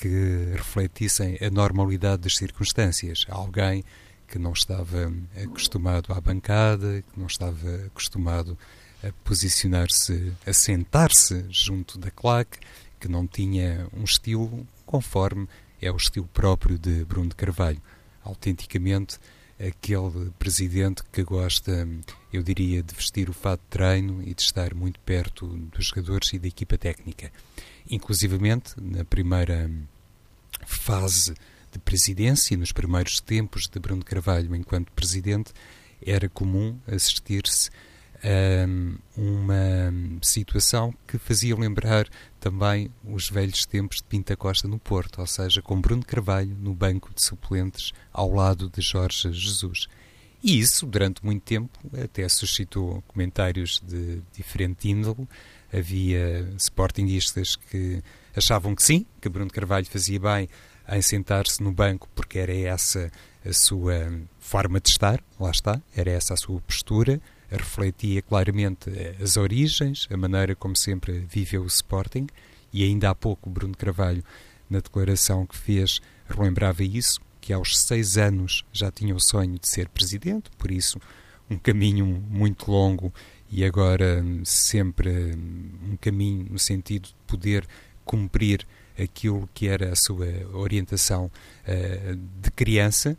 [0.00, 3.26] que refletissem a normalidade das circunstâncias.
[3.28, 3.84] Alguém
[4.26, 5.12] que não estava
[5.44, 8.56] acostumado à bancada, que não estava acostumado
[9.04, 12.58] a posicionar-se, a sentar-se junto da claque,
[12.98, 15.46] que não tinha um estilo conforme
[15.82, 17.80] é o estilo próprio de Bruno de Carvalho.
[18.24, 19.18] Autenticamente,
[19.60, 21.86] aquele presidente que gosta,
[22.32, 26.32] eu diria, de vestir o fato de treino e de estar muito perto dos jogadores
[26.32, 27.30] e da equipa técnica.
[27.88, 29.70] Inclusivamente, na primeira
[30.66, 31.34] fase
[31.72, 35.52] de presidência, nos primeiros tempos de Bruno Carvalho enquanto presidente,
[36.04, 37.70] era comum assistir-se
[38.22, 45.20] a uma situação que fazia lembrar também os velhos tempos de Pinta Costa no Porto,
[45.20, 49.86] ou seja, com Bruno Carvalho no banco de suplentes ao lado de Jorge Jesus.
[50.42, 55.28] E isso, durante muito tempo, até suscitou comentários de diferente índole.
[55.72, 58.02] Havia sportinguistas que
[58.34, 60.48] achavam que sim, que Bruno Carvalho fazia bem
[60.88, 63.10] em sentar-se no banco porque era essa
[63.44, 68.90] a sua forma de estar, lá está, era essa a sua postura, refletia claramente
[69.22, 72.26] as origens, a maneira como sempre viveu o Sporting,
[72.72, 74.22] e ainda há pouco Bruno Carvalho,
[74.68, 79.68] na declaração que fez, relembrava isso, que aos seis anos já tinha o sonho de
[79.68, 81.00] ser presidente, por isso
[81.50, 83.12] um caminho muito longo
[83.50, 85.10] e agora sempre
[85.82, 87.66] um caminho no sentido de poder
[88.04, 88.64] cumprir
[88.96, 93.18] aquilo que era a sua orientação uh, de criança,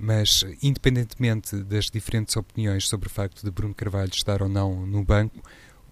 [0.00, 5.04] mas independentemente das diferentes opiniões sobre o facto de Bruno Carvalho estar ou não no
[5.04, 5.38] banco,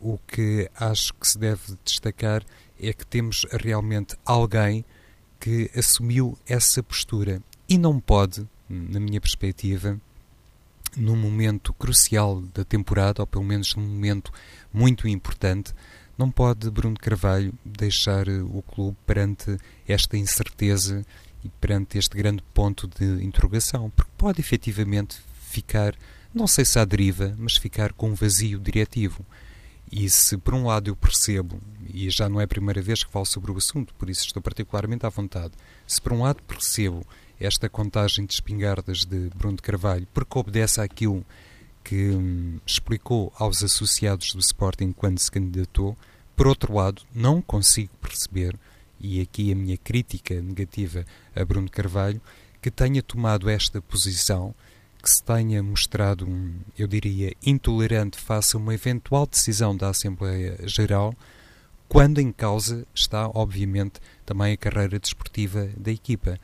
[0.01, 2.43] o que acho que se deve destacar
[2.81, 4.83] é que temos realmente alguém
[5.39, 7.43] que assumiu essa postura.
[7.69, 10.01] E não pode, na minha perspectiva,
[10.97, 14.33] num momento crucial da temporada, ou pelo menos num momento
[14.73, 15.75] muito importante,
[16.17, 21.05] não pode Bruno Carvalho deixar o clube perante esta incerteza
[21.45, 25.19] e perante este grande ponto de interrogação, porque pode efetivamente
[25.51, 25.95] ficar,
[26.35, 29.25] não sei se à deriva, mas ficar com um vazio diretivo.
[29.91, 31.59] E se por um lado eu percebo,
[31.93, 34.43] e já não é a primeira vez que falo sobre o assunto, por isso estou
[34.43, 35.55] particularmente à vontade,
[35.87, 37.07] se por um lado percebo
[37.41, 41.25] esta contagem de espingardas de Bruno de Carvalho, porque obedece àquilo
[41.83, 45.97] que hum, explicou aos associados do Sporting quando se candidatou,
[46.37, 48.55] por outro lado, não consigo perceber,
[49.01, 52.21] e aqui a minha crítica negativa a Bruno Carvalho,
[52.61, 54.55] que tenha tomado esta posição,
[55.03, 60.59] que se tenha mostrado, um, eu diria, intolerante face a uma eventual decisão da Assembleia
[60.67, 61.15] Geral,
[61.89, 66.39] quando em causa está, obviamente, também a carreira desportiva da equipa.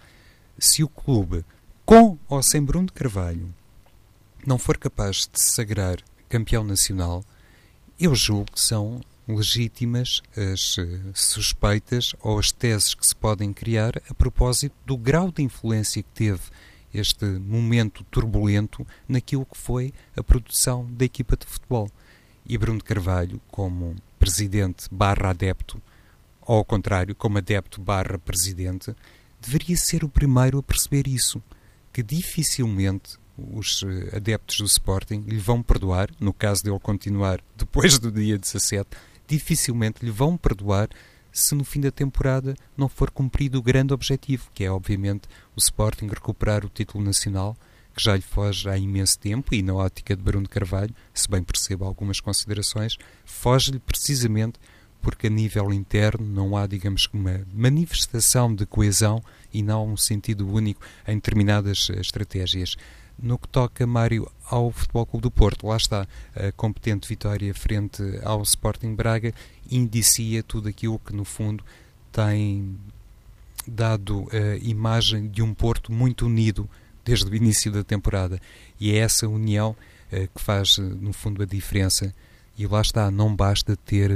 [0.59, 1.45] Se o clube,
[1.85, 3.53] com ou sem Bruno Carvalho,
[4.47, 7.25] não for capaz de se sagrar campeão nacional,
[7.99, 14.01] eu julgo que são legítimas as eh, suspeitas ou as teses que se podem criar
[14.09, 16.43] a propósito do grau de influência que teve
[16.93, 21.91] este momento turbulento naquilo que foi a produção da equipa de futebol.
[22.47, 25.83] E Bruno de Carvalho, como presidente barra adepto,
[26.43, 28.95] ou ao contrário, como adepto barra presidente,
[29.41, 31.43] deveria ser o primeiro a perceber isso,
[31.93, 37.99] que dificilmente os eh, adeptos do Sporting lhe vão perdoar, no caso dele continuar depois
[37.99, 38.89] do dia 17,
[39.27, 40.89] dificilmente lhe vão perdoar
[41.33, 45.59] se no fim da temporada não for cumprido o grande objetivo, que é obviamente o
[45.59, 47.57] Sporting recuperar o título nacional,
[47.95, 51.43] que já lhe foge há imenso tempo, e na ótica de Bruno Carvalho, se bem
[51.43, 54.61] percebo algumas considerações, foge-lhe precisamente
[55.05, 60.49] porque a nível interno não há, digamos, uma manifestação de coesão e não um sentido
[60.49, 62.75] único em determinadas eh, estratégias.
[63.19, 68.03] No que toca, Mário, ao Futebol Clube do Porto, lá está a competente vitória frente
[68.23, 69.33] ao Sporting Braga,
[69.71, 71.65] indicia tudo aquilo que, no fundo,
[72.13, 72.77] tem
[73.67, 76.69] dado a imagem de um Porto muito unido
[77.05, 78.41] desde o início da temporada.
[78.81, 79.77] E é essa união
[80.13, 82.15] uh, que faz, no fundo, a diferença.
[82.57, 84.11] E lá está, não basta ter.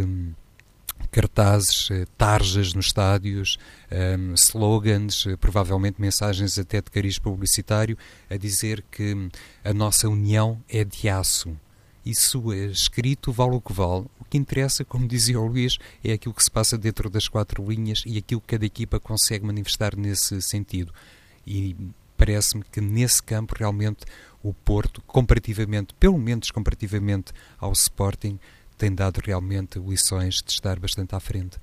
[1.10, 3.58] Cartazes, eh, tarjas nos estádios,
[3.90, 7.96] um, ehm, slogans, eh, provavelmente mensagens até de cariz publicitário,
[8.28, 9.28] a dizer que hum,
[9.64, 11.56] a nossa união é de aço.
[12.04, 14.06] Isso é escrito, vale o que vale.
[14.18, 17.62] O que interessa, como dizia o Luís, é aquilo que se passa dentro das quatro
[17.68, 20.92] linhas e aquilo que cada equipa consegue manifestar nesse sentido.
[21.46, 21.76] E
[22.16, 24.04] parece-me que nesse campo realmente
[24.42, 28.38] o Porto, comparativamente, pelo menos comparativamente ao Sporting,
[28.78, 31.58] tem dado realmente lições de estar bastante à frente.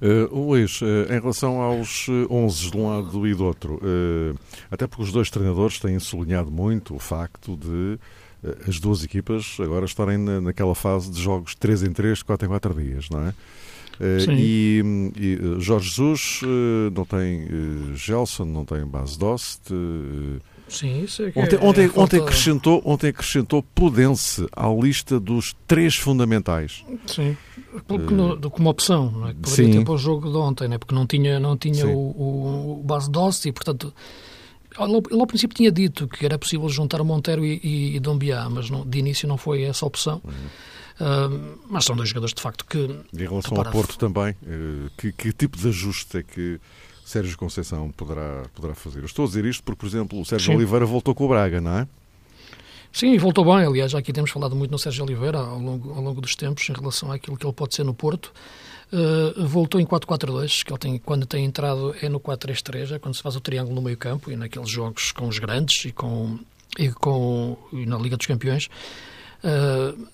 [0.00, 4.38] Uh, Luís, uh, em relação aos 11 de um lado e do outro, uh,
[4.70, 7.98] até porque os dois treinadores têm sublinhado muito o facto de
[8.66, 12.48] as duas equipas agora estarem na, naquela fase de jogos 3 em 3, 4 em
[12.48, 13.34] 4 dias, não é?
[14.36, 14.82] E,
[15.16, 16.40] e, Jorge Jesus
[16.92, 17.46] não tem
[17.94, 19.70] Gelson, não tem Bas Dost,
[20.68, 22.00] Sim, isso é que ontem, é, ontem, falta...
[22.00, 26.84] ontem, acrescentou, ontem acrescentou Pudense à lista dos três fundamentais.
[27.06, 27.36] Sim,
[27.74, 29.34] uh, como opção, não é?
[29.34, 29.78] Poderia sim.
[29.78, 30.78] ter para o jogo de ontem, não é?
[30.78, 33.92] porque não tinha, não tinha o, o base doce e, portanto,
[34.78, 38.70] ele ao princípio tinha dito que era possível juntar Monteiro e, e, e Dombiá, mas
[38.70, 40.20] não, de início não foi essa opção.
[40.24, 40.32] Uhum.
[41.00, 42.78] Uh, mas são dois jogadores de facto que.
[42.78, 46.60] Em relação ao Porto também, uh, que, que tipo de ajuste é que
[47.12, 49.00] Sérgio Conceição poderá, poderá fazer.
[49.00, 50.56] Eu estou a dizer isto porque, por exemplo, o Sérgio Sim.
[50.56, 51.88] Oliveira voltou com o Braga, não é?
[52.90, 53.66] Sim, voltou bem.
[53.66, 56.68] Aliás, já aqui temos falado muito no Sérgio Oliveira ao longo, ao longo dos tempos
[56.68, 58.32] em relação àquilo que ele pode ser no Porto.
[58.90, 63.14] Uh, voltou em 4-4-2, que ele tem, quando tem entrado é no 4-3-3, é quando
[63.14, 66.38] se faz o triângulo no meio campo e naqueles jogos com os grandes e, com,
[66.78, 68.68] e, com, e na Liga dos Campeões.
[69.44, 70.06] Uh,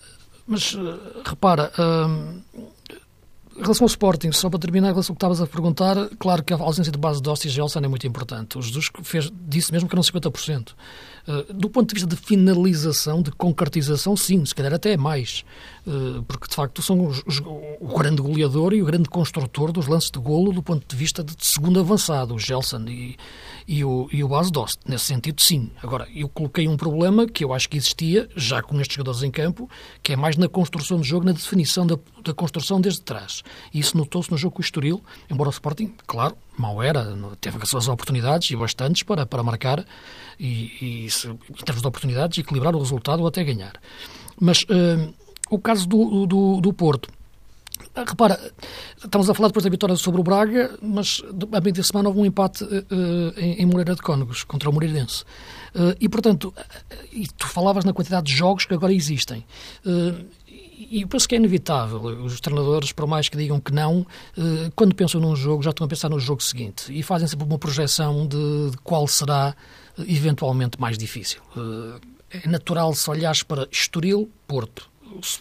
[0.46, 1.72] mas uh, repara,
[3.58, 6.44] em relação ao Sporting, só para terminar, em relação ao que estavas a perguntar, claro
[6.44, 8.56] que a ausência de base de Dosti e Gelson é muito importante.
[8.56, 10.70] O Jesus fez, disse mesmo que eram 50%.
[11.26, 15.44] Uh, do ponto de vista de finalização, de concretização, sim, se calhar até é mais.
[15.84, 17.40] Uh, porque, de facto, são os, os,
[17.80, 21.24] o grande goleador e o grande construtor dos lances de golo do ponto de vista
[21.24, 23.16] de segundo avançado, o Gelson e,
[23.68, 24.81] e o, e o Bas Dost.
[24.87, 25.70] Nesse sentido, sim.
[25.83, 29.31] Agora, eu coloquei um problema que eu acho que existia, já com estes jogadores em
[29.31, 29.68] campo,
[30.02, 33.42] que é mais na construção do jogo, na definição da, da construção desde trás.
[33.72, 37.59] E isso notou-se no jogo com o Estoril, embora o Sporting, claro, mal era, teve
[37.61, 39.85] as suas oportunidades e bastantes para, para marcar
[40.40, 43.74] e, e se, em termos de oportunidades, equilibrar o resultado ou até ganhar.
[44.40, 45.14] Mas uh,
[45.50, 47.11] o caso do, do, do Porto,
[47.94, 48.38] Repara,
[48.96, 52.20] estamos a falar depois da vitória sobre o Braga, mas a meio da semana houve
[52.20, 52.78] um empate uh,
[53.36, 55.22] em, Moreira de Cónegos contra o Moreirense.
[55.74, 56.54] Uh, e, portanto,
[57.12, 59.44] e tu falavas na quantidade de jogos que agora existem.
[59.84, 60.26] Uh,
[60.90, 62.00] e eu penso que é inevitável.
[62.00, 64.06] Os treinadores, por mais que digam que não,
[64.76, 67.58] quando pensam num jogo, já estão a pensar no jogo seguinte e fazem sempre uma
[67.58, 69.54] projeção de, de qual será
[69.98, 71.40] eventualmente mais difícil.
[72.30, 74.88] É natural se olhares para Estoril, Porto.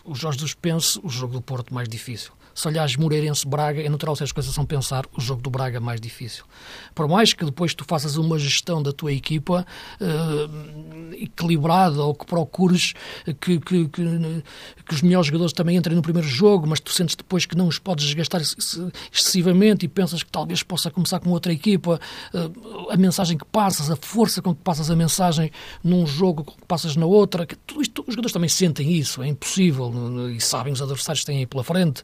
[0.05, 4.15] O Jorge dos pense o jogo do Porto mais difícil se olhares Moreirense-Braga, é natural
[4.15, 6.43] se as coisas são pensar o jogo do Braga mais difícil.
[6.95, 9.63] Por mais que depois tu faças uma gestão da tua equipa
[10.01, 12.93] uh, equilibrada ou que procures
[13.39, 17.15] que, que, que, que, os melhores jogadores também entrem no primeiro jogo, mas tu sentes
[17.15, 21.53] depois que não os podes desgastar excessivamente e pensas que talvez possa começar com outra
[21.53, 21.99] equipa,
[22.33, 25.51] uh, a mensagem que passas, a força com que passas a mensagem
[25.83, 29.27] num jogo que passas na outra, que tudo isto, os jogadores também sentem isso, é
[29.27, 29.93] impossível
[30.35, 32.01] e sabem os adversários que têm aí pela frente.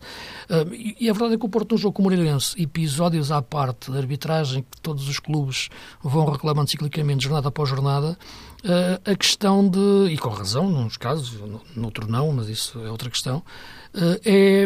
[0.99, 3.91] E, a verdade é que o Porto, num jogo com o Moreirense, episódios à parte
[3.91, 5.69] da arbitragem que todos os clubes
[6.01, 8.17] vão reclamando ciclicamente, jornada após jornada,
[8.63, 11.39] uh, a questão de, e com razão, nos casos,
[11.75, 14.65] noutro não, mas isso é outra questão, uh, é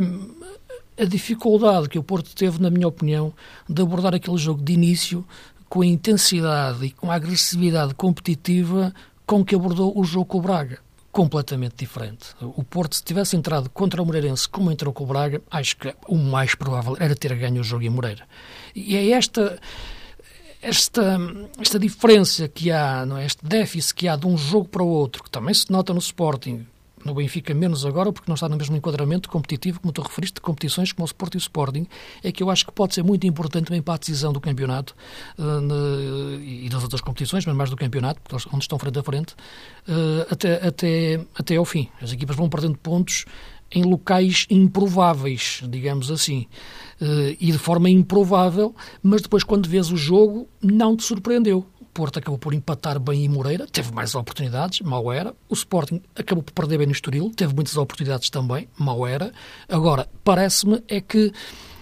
[1.00, 3.34] a dificuldade que o Porto teve, na minha opinião,
[3.70, 5.24] de abordar aquele jogo de início
[5.70, 8.94] com a intensidade e com a agressividade competitiva
[9.26, 10.87] com que abordou o jogo com o Braga
[11.18, 12.28] completamente diferente.
[12.40, 15.92] O Porto, se tivesse entrado contra o Moreirense como entrou com o Braga, acho que
[16.08, 18.24] o mais provável era ter ganho o jogo em Moreira.
[18.76, 19.60] E é esta
[20.62, 21.18] esta,
[21.60, 23.26] esta diferença que há, não é?
[23.26, 25.98] este déficit que há de um jogo para o outro, que também se nota no
[25.98, 26.68] Sporting,
[27.08, 30.42] no Benfica menos agora, porque não está no mesmo enquadramento competitivo, como tu referiste, de
[30.42, 31.88] competições como o Sport e o Sporting,
[32.24, 34.96] é que eu acho que pode ser muito importante também para a decisão do campeonato
[35.40, 38.22] uh, e das outras competições, mas mais do campeonato,
[38.54, 39.34] onde estão frente a frente,
[39.88, 41.90] uh, até, até, até ao fim.
[42.02, 43.26] As equipas vão perdendo pontos
[43.72, 46.48] em locais improváveis, digamos assim,
[47.02, 51.66] uh, e de forma improvável, mas depois quando vês o jogo não te surpreendeu.
[51.98, 55.34] Porto acabou por empatar bem em Moreira, teve mais oportunidades, mal era.
[55.50, 59.34] O Sporting acabou por perder bem no Estoril, teve muitas oportunidades também, mal era.
[59.68, 61.34] Agora, parece-me é que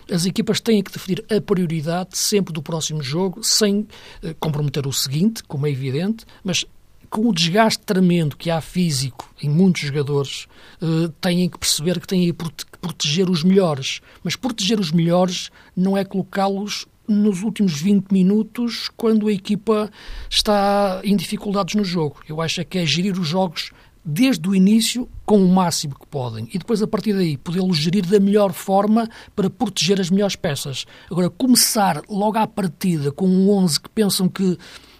[0.10, 3.86] as equipas têm que definir a prioridade sempre do próximo jogo, sem
[4.24, 6.64] eh, comprometer o seguinte, como é evidente, mas
[7.10, 10.48] com o desgaste tremendo que há físico em muitos jogadores,
[10.82, 14.00] eh, têm que perceber que têm que proteger os melhores.
[14.24, 19.90] Mas proteger os melhores não é colocá-los nos últimos 20 minutos quando a equipa
[20.30, 22.18] está em dificuldades no jogo.
[22.28, 23.72] Eu acho que é gerir os jogos
[24.04, 28.06] desde o início com o máximo que podem e depois a partir daí podê-los gerir
[28.06, 30.86] da melhor forma para proteger as melhores peças.
[31.10, 34.58] Agora, começar logo à partida com um 11 que pensam que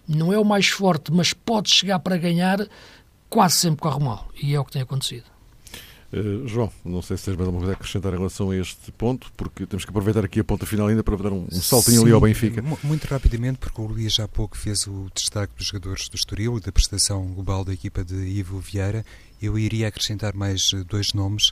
[0.08, 2.68] não é o mais forte, mas pode chegar para ganhar,
[3.30, 4.28] quase sempre corre mal.
[4.42, 5.35] E é o que tem acontecido.
[6.14, 8.92] Uh, João, não sei se tens mais alguma coisa a acrescentar em relação a este
[8.92, 11.98] ponto, porque temos que aproveitar aqui a ponta final ainda para dar um, um saltinho
[11.98, 12.64] Sim, ali ao Benfica.
[12.84, 16.62] Muito rapidamente, porque o Luís há pouco fez o destaque dos jogadores do Estoril e
[16.62, 19.06] da prestação global da equipa de Ivo Vieira.
[19.42, 21.52] Eu iria acrescentar mais eh, dois nomes,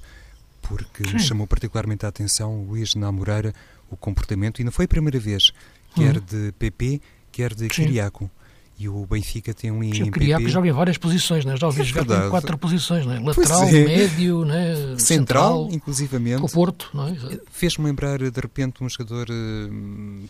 [0.62, 1.14] porque Sim.
[1.14, 3.54] me chamou particularmente a atenção o Luís Namoreira,
[3.90, 5.52] o comportamento, e não foi a primeira vez,
[5.96, 6.22] quer hum.
[6.26, 8.30] de PP, quer de Kiriaco.
[8.78, 10.10] E o Benfica tem um IMPP...
[10.10, 11.56] O Criaco joga em várias posições, né?
[11.56, 13.20] já ouvi é jogar em quatro posições, né?
[13.24, 13.72] lateral, é.
[13.72, 14.76] médio, né?
[14.98, 16.42] central, central, inclusivamente.
[16.42, 16.92] Com o Porto.
[17.32, 17.40] É?
[17.52, 20.26] Fez-me lembrar, de repente, um jogador, hum,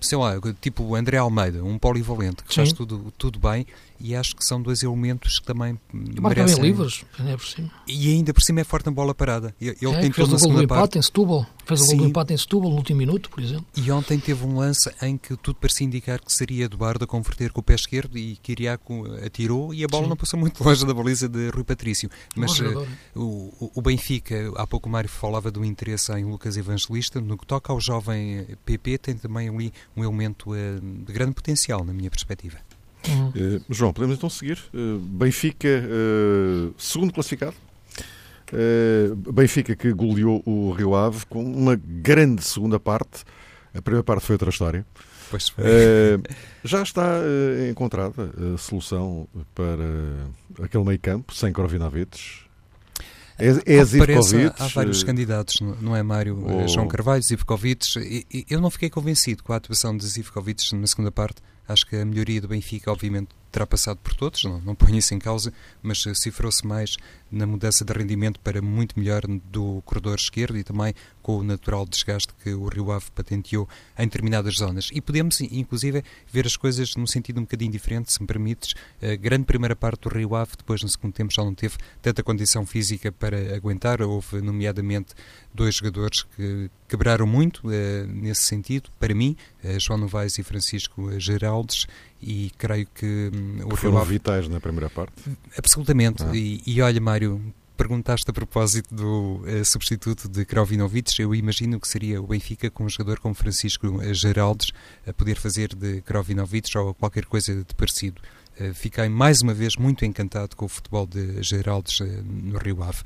[0.00, 2.60] sei lá, tipo o André Almeida, um polivalente, que Sim.
[2.60, 3.66] faz tudo, tudo bem
[4.00, 6.62] e acho que são dois elementos que também Marca merecem...
[6.62, 7.70] bem livres, ainda por cima.
[7.86, 9.54] E ainda por cima é forte na bola parada.
[9.60, 10.98] Ele é, tem fez o gol do empate parte.
[10.98, 11.46] em Setúbal.
[11.64, 13.66] Fez o gol do empate em Setúbal no último minuto, por exemplo.
[13.76, 17.52] E ontem teve um lance em que tudo parecia indicar que seria Eduardo a converter
[17.52, 20.08] com o pé esquerdo e Kiriaco atirou e a bola Sim.
[20.10, 22.10] não passou muito longe da baliza de Rui Patrício.
[22.34, 27.20] Mas uh, o, o Benfica, há pouco o Mário falava do interesse em Lucas Evangelista.
[27.20, 31.84] No que toca ao jovem PP, tem também ali um elemento uh, de grande potencial,
[31.84, 32.58] na minha perspectiva.
[33.08, 33.28] Uhum.
[33.28, 34.58] Uh, João, podemos então seguir.
[34.72, 37.54] Uh, Benfica, uh, segundo classificado.
[39.32, 43.24] Benfica que goleou o Rio Ave com uma grande segunda parte.
[43.74, 44.86] A primeira parte foi outra história.
[45.28, 45.52] Pois
[46.62, 47.20] já está
[47.68, 52.46] encontrada a solução para aquele meio campo, sem Corovinavites.
[53.38, 54.52] É, é Zivkovic.
[54.58, 56.42] Há vários candidatos, não é, Mário?
[56.42, 56.68] Ou...
[56.68, 57.86] João Carvalho, Zivkovic.
[58.48, 61.42] Eu não fiquei convencido com a atuação de Zivkovic na segunda parte.
[61.68, 65.14] Acho que a melhoria do Benfica, obviamente, terá passado por todos, não, não ponho isso
[65.14, 65.50] em causa,
[65.82, 66.98] mas cifrou-se mais
[67.30, 71.86] na mudança de rendimento para muito melhor do corredor esquerdo e também com o natural
[71.86, 74.90] desgaste que o Rio Ave patenteou em determinadas zonas.
[74.92, 78.74] E podemos, inclusive, ver as coisas num sentido um bocadinho diferente, se me permites.
[79.02, 82.22] A grande primeira parte do Rio Ave, depois no segundo tempo já não teve tanta
[82.22, 84.02] condição física para aguentar.
[84.02, 85.14] Houve, nomeadamente,
[85.56, 91.18] dois jogadores que quebraram muito uh, nesse sentido, para mim, uh, João Novaes e Francisco
[91.18, 91.86] Geraldes,
[92.22, 94.12] e creio que um, o Foram Ave...
[94.12, 95.14] vitais na primeira parte?
[95.58, 96.22] Absolutamente.
[96.22, 96.30] Ah.
[96.34, 101.88] E, e olha, Mário, perguntaste a propósito do uh, substituto de Krovinovic, eu imagino que
[101.88, 104.72] seria o Benfica com um jogador como Francisco Geraldes
[105.06, 108.20] a poder fazer de Krovinovic ou qualquer coisa de parecido.
[108.58, 112.82] Uh, fiquei mais uma vez muito encantado com o futebol de Geraldes uh, no Rio
[112.82, 113.02] Ave.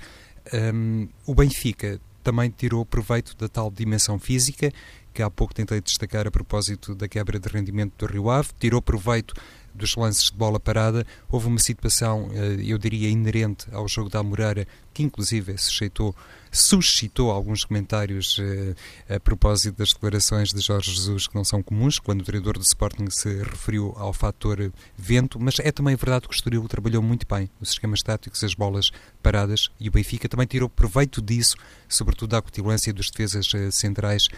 [0.53, 4.73] Um, o Benfica também tirou proveito da tal dimensão física
[5.12, 8.81] que há pouco tentei destacar a propósito da quebra de rendimento do Rio Ave, tirou
[8.81, 9.35] proveito
[9.75, 11.07] dos lances de bola parada.
[11.29, 16.14] Houve uma situação, eh, eu diria, inerente ao jogo da Almorara, que inclusive suscitou,
[16.51, 21.99] suscitou alguns comentários eh, a propósito das declarações de Jorge Jesus, que não são comuns,
[21.99, 26.34] quando o treinador do Sporting se referiu ao fator vento, mas é também verdade que
[26.34, 28.91] o Estoril trabalhou muito bem os esquemas táticos, as bolas
[29.22, 31.57] paradas, e o Benfica também tirou proveito disso,
[31.88, 34.28] sobretudo da acutilância dos defesas eh, centrais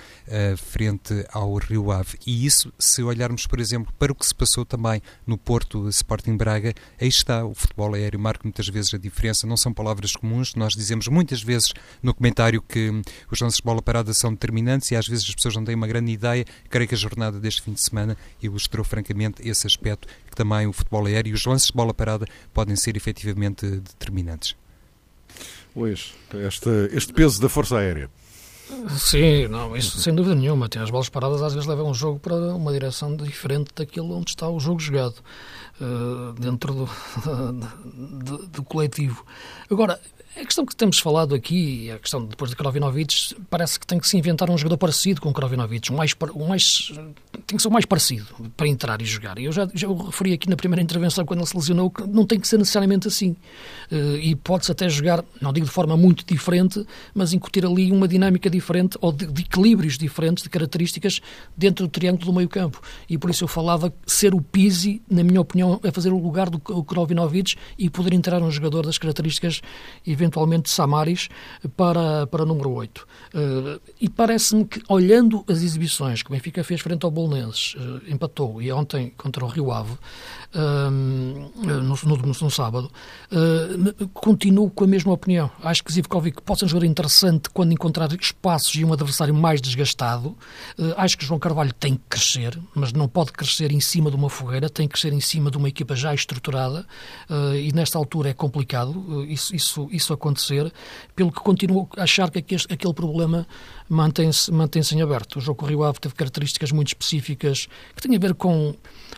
[0.57, 2.19] frente ao Rio Ave.
[2.27, 6.37] E isso, se olharmos, por exemplo, para o que se passou também no Porto Sporting
[6.37, 10.42] Braga, aí está o futebol aéreo, marca muitas vezes a diferença, não são palavras comuns,
[10.55, 11.73] nós dizemos muitas vezes
[12.03, 12.91] no comentário que
[13.31, 15.87] os lances de bola parada são determinantes e às vezes as pessoas não têm uma
[15.87, 20.37] grande ideia, creio que a jornada deste fim de semana ilustrou francamente esse aspecto, que
[20.37, 24.57] também o futebol aéreo e os lances de bola parada podem ser efetivamente determinantes.
[25.75, 28.11] Luís, este, este peso da Força Aérea.
[28.97, 30.69] Sim, não, isso sem dúvida nenhuma.
[30.69, 34.31] Tem as bolas paradas às vezes levam o jogo para uma direção diferente daquilo onde
[34.31, 35.17] está o jogo jogado,
[35.81, 36.91] uh, dentro do,
[38.25, 39.25] do, do, coletivo.
[39.71, 40.01] Agora,
[40.41, 44.09] a questão que temos falado aqui, a questão depois de Krovinovic, parece que tem que
[44.09, 46.91] se inventar um jogador parecido com o Krovinovic, um mais, um mais,
[47.47, 48.27] tem que ser o mais parecido
[48.57, 49.39] para entrar e jogar.
[49.39, 52.41] Eu já, já referi aqui na primeira intervenção, quando ele se lesionou, que não tem
[52.41, 53.37] que ser necessariamente assim.
[53.91, 58.09] Uh, e pode-se até jogar, não digo de forma muito diferente, mas incutir ali uma
[58.09, 61.21] dinâmica diferente ou de, de equilíbrios diferentes, de características
[61.55, 62.81] dentro do triângulo do meio campo.
[63.07, 66.49] E por isso eu falava ser o Pizzi, na minha opinião, a fazer o lugar
[66.49, 69.61] do Krovinovic e poder entrar um jogador das características
[70.07, 71.29] e eventualmente Samaris,
[71.77, 72.99] para, para número 8.
[72.99, 77.75] Uh, eh, e parece-me que, olhando as exibições que o Benfica fez frente ao Bolonenses,
[77.75, 82.91] uh, empatou, e ontem contra o Rio Ave, uh, no, no, no, sábado,
[84.13, 85.51] continuo com a mesma opinião.
[85.63, 89.61] Acho que Zivkovic pode ser um jogador interessante quando encontrar espaços e um adversário mais
[89.61, 90.37] desgastado.
[90.97, 94.29] acho que João Carvalho tem que crescer, mas não pode crescer em cima de uma
[94.29, 96.87] fogueira, tem que crescer em cima de uma equipa já estruturada,
[97.59, 99.25] e nesta altura é complicado.
[99.25, 100.73] isso, isso, isso acontecer,
[101.15, 103.47] pelo que continuo a achar que aquele problema
[103.89, 105.37] mantém-se mantém em aberto.
[105.37, 108.75] O jogo com o Rio Ave teve características muito específicas que têm a ver com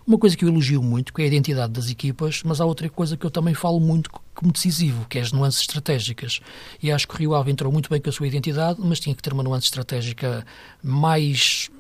[0.07, 2.89] uma coisa que eu elogio muito, que é a identidade das equipas, mas há outra
[2.89, 6.41] coisa que eu também falo muito como decisivo, que é as nuances estratégicas.
[6.83, 9.15] E acho que o Rio Ave entrou muito bem com a sua identidade, mas tinha
[9.15, 10.45] que ter uma nuance estratégica
[10.83, 11.71] mais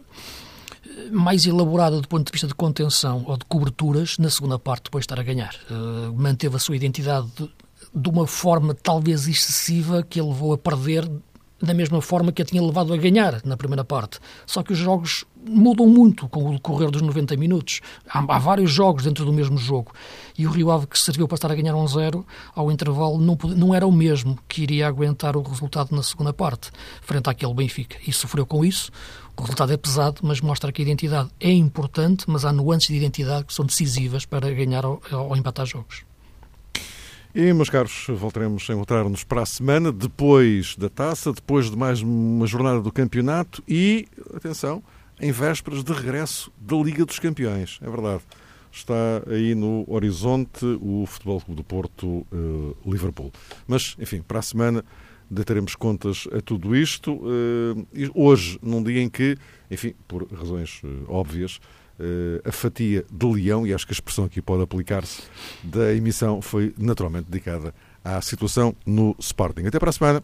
[1.10, 5.02] mais elaborada do ponto de vista de contenção ou de coberturas na segunda parte depois
[5.02, 5.54] de estar a ganhar.
[5.70, 7.28] Uh, manteve a sua identidade
[7.94, 11.08] de uma forma talvez excessiva que ele levou a perder
[11.64, 14.18] da mesma forma que a tinha levado a ganhar na primeira parte.
[14.46, 17.80] Só que os jogos mudam muito com o decorrer dos 90 minutos.
[18.08, 19.92] Há, há, vários jogos dentro do mesmo jogo.
[20.36, 22.24] E o Rio Ave, que serviu para estar a ganhar 1-0,
[22.54, 26.70] ao intervalo não, não era o mesmo que iria aguentar o resultado na segunda parte,
[27.00, 27.96] frente àquele Benfica.
[28.06, 28.90] E sofreu com isso.
[29.36, 32.96] O resultado é pesado, mas mostra que a identidade é importante, mas há nuances de
[32.96, 36.04] identidade que são decisivas para ganhar ou, ou empatar jogos.
[37.34, 42.00] E, meus caros, voltaremos a encontrar-nos para a semana, depois da taça, depois de mais
[42.00, 44.80] uma jornada do campeonato e, atenção,
[45.20, 47.80] em vésperas de regresso da Liga dos Campeões.
[47.82, 48.22] É verdade.
[48.70, 48.94] Está
[49.28, 53.32] aí no horizonte o Futebol Clube do Porto uh, Liverpool.
[53.66, 54.84] Mas, enfim, para a semana
[55.28, 57.14] deitaremos contas a tudo isto.
[57.14, 59.36] Uh, hoje, num dia em que,
[59.68, 63.94] enfim, por razões uh, óbvias, eh, eh, a fatia de leão, e acho que a
[63.94, 65.22] expressão aqui pode aplicar-se,
[65.62, 67.72] da emissão foi naturalmente dedicada
[68.04, 69.66] à situação no Sporting.
[69.66, 70.22] Até para a semana.